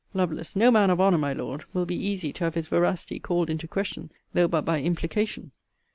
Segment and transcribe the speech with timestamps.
[0.15, 0.41] Lovel.
[0.55, 3.67] No man of honour, my Lord, will be easy to have his veracity called into
[3.67, 5.51] question, though but by implication.